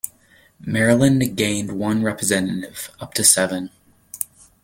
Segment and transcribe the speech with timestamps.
[0.59, 3.69] Maryland gained one representative, up to seven.